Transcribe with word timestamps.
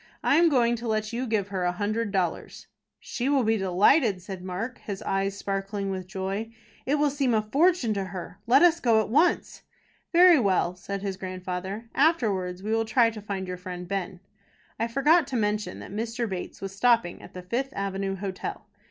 "I 0.23 0.37
am 0.37 0.49
going 0.49 0.75
to 0.77 0.87
let 0.87 1.13
you 1.13 1.27
give 1.27 1.49
her 1.49 1.63
a 1.63 1.71
hundred 1.73 2.11
dollars." 2.11 2.65
"She 2.99 3.29
will 3.29 3.43
be 3.43 3.55
delighted," 3.55 4.19
said 4.19 4.43
Mark, 4.43 4.79
his 4.79 5.03
eyes 5.03 5.37
sparkling 5.37 5.91
with 5.91 6.07
joy. 6.07 6.51
"It 6.87 6.95
will 6.95 7.11
seem 7.11 7.35
a 7.35 7.41
fortune 7.43 7.93
to 7.93 8.05
her. 8.05 8.39
Let 8.47 8.63
us 8.63 8.79
go 8.79 8.99
at 8.99 9.09
once." 9.09 9.61
"Very 10.11 10.39
well," 10.39 10.75
said 10.75 11.03
his 11.03 11.17
grandfather. 11.17 11.87
"Afterwards 11.93 12.63
we 12.63 12.71
will 12.71 12.83
try 12.85 13.11
to 13.11 13.21
find 13.21 13.47
your 13.47 13.57
friend 13.57 13.87
Ben." 13.87 14.21
I 14.79 14.87
forgot 14.87 15.27
to 15.27 15.35
mention 15.35 15.77
that 15.81 15.91
Mr. 15.91 16.27
Bates 16.27 16.61
was 16.61 16.75
stopping 16.75 17.21
at 17.21 17.35
the 17.35 17.43
Fifth 17.43 17.69
Avenue 17.73 18.15
Hotel. 18.15 18.65